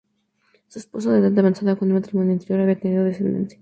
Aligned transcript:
Su 0.67 0.79
esposo, 0.79 1.11
de 1.11 1.19
edad 1.19 1.37
avanzada, 1.37 1.75
con 1.75 1.89
un 1.89 1.93
matrimonio 1.93 2.33
anterior 2.33 2.57
ya 2.57 2.63
había 2.63 2.79
tenido 2.79 3.03
descendencia. 3.03 3.59